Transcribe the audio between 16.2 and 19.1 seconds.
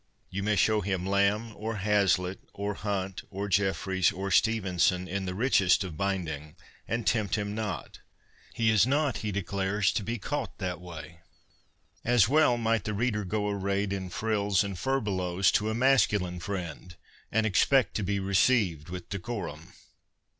friend and expect to be received with